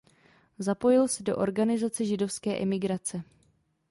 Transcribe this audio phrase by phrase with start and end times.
[0.59, 3.23] Zapojil se do organizace židovské emigrace.